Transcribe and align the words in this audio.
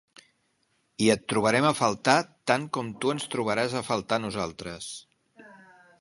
I 1.07 1.09
et 1.15 1.27
trobarem 1.33 1.67
a 1.71 1.75
faltar 1.81 2.15
tant 2.53 2.65
com 2.79 2.91
tu 3.05 3.15
ens 3.17 3.29
trobaràs 3.35 3.77
a 3.83 3.87
faltar 3.93 4.19
a 4.21 4.25
nosaltres. 4.25 4.93